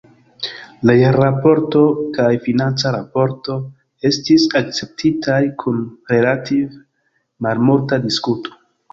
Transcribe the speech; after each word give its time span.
La 0.89 0.93
jarraporto 0.99 1.81
kaj 2.15 2.29
financa 2.45 2.93
raporto 2.95 3.57
estis 4.09 4.45
akceptitaj 4.61 5.37
kun 5.65 5.83
relative 6.13 6.79
malmulta 7.49 8.01
diskuto. 8.07 8.57